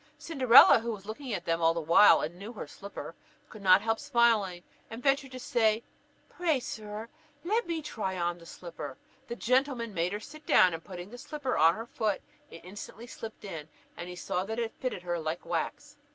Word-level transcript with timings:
Cinderella 0.17 0.79
who 0.79 0.91
was 0.91 1.05
looking 1.05 1.31
at 1.31 1.45
them 1.45 1.61
all 1.61 1.75
the 1.75 1.79
while, 1.79 2.21
and 2.21 2.39
knew 2.39 2.53
her 2.53 2.65
slipper, 2.65 3.13
could 3.49 3.61
not 3.61 3.83
help 3.83 3.99
smiling, 3.99 4.63
and 4.89 5.03
ventured 5.03 5.31
to 5.33 5.39
say, 5.39 5.83
"Pray, 6.27 6.59
sir, 6.59 7.07
let 7.43 7.67
me 7.67 7.83
try 7.83 8.13
to 8.13 8.15
get 8.15 8.23
on 8.23 8.37
the 8.39 8.47
slipper." 8.47 8.97
The 9.27 9.35
gentleman 9.35 9.93
made 9.93 10.13
her 10.13 10.19
sit 10.19 10.47
down; 10.47 10.73
and 10.73 10.83
putting 10.83 11.11
the 11.11 11.19
slipper 11.19 11.55
to 11.55 11.73
her 11.73 11.85
foot, 11.85 12.23
it 12.49 12.65
instantly 12.65 13.05
slipped 13.05 13.45
in, 13.45 13.69
and 13.95 14.09
he 14.09 14.15
saw 14.15 14.43
that 14.45 14.57
it 14.57 14.73
fitted 14.79 15.03
her 15.03 15.19
like 15.19 15.45
wax. 15.45 15.97